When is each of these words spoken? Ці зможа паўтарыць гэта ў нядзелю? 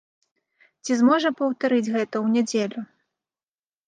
Ці 0.85 0.95
зможа 1.01 1.29
паўтарыць 1.41 1.91
гэта 1.97 2.13
ў 2.23 2.27
нядзелю? 2.39 2.81